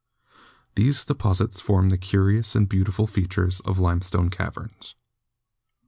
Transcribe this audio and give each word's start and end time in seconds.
These 0.73 1.05
de 1.05 1.13
posits 1.13 1.61
form 1.61 1.89
the 1.89 1.97
curious 1.99 2.55
and 2.55 2.67
beautiful 2.67 3.05
features 3.05 3.59
of 3.59 3.77
lime 3.77 4.01
stone 4.01 4.31
caverns. 4.31 4.95